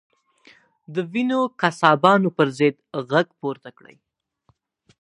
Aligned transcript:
د 0.93 0.95
وینو 1.11 1.39
قصابانو 1.61 2.29
پر 2.37 2.47
ضد 2.57 2.75
غږ 3.09 3.27
پورته 3.39 3.69
کړئ. 3.77 3.97